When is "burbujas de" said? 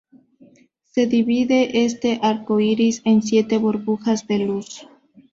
3.59-4.39